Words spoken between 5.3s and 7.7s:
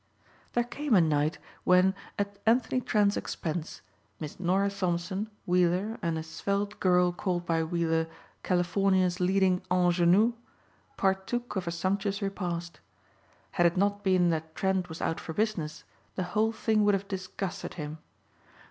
Weiller and a svelte girl called by